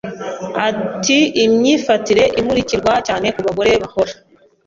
Afite 0.67 1.15
imyifatire 1.43 2.23
imurikirwa 2.39 2.93
cyane 3.07 3.27
ku 3.35 3.39
bagore 3.47 3.71
bakora. 3.81 4.13